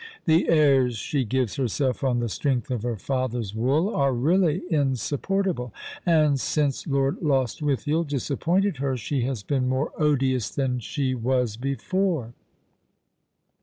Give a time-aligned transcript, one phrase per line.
[0.25, 5.21] The airs slie gives herself on the strength of her father's wool are really insup
[5.21, 5.71] portable,
[6.07, 12.33] and since Lord Lostwithiel disappointed her she has been more odious than she was before."